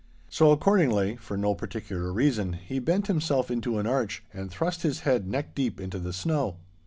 [0.31, 5.01] So accordingly, for no particular reason, he bent himself into an arch and thrust his
[5.01, 6.57] head neck deep into the snow.